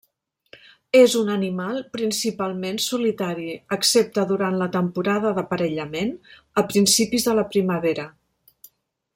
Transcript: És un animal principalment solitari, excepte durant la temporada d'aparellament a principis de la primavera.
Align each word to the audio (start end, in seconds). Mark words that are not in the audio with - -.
És 0.99 1.15
un 1.17 1.27
animal 1.33 1.77
principalment 1.97 2.79
solitari, 2.87 3.53
excepte 3.77 4.25
durant 4.33 4.59
la 4.63 4.71
temporada 4.79 5.37
d'aparellament 5.39 6.13
a 6.63 6.65
principis 6.73 7.29
de 7.29 7.41
la 7.43 7.49
primavera. 7.55 8.09